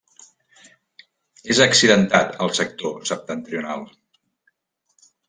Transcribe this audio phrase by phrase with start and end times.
[1.55, 3.85] És accidentat el sector septentrional.